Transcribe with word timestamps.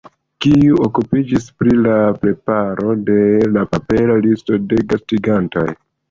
Kiu 0.43 0.77
okupiĝis 0.85 1.43
pri 1.59 1.75
la 1.87 1.97
preparo 2.23 2.95
de 3.09 3.17
la 3.57 3.65
papera 3.75 4.15
listo 4.23 4.57
de 4.71 4.79
gastigantoj? 4.95 5.67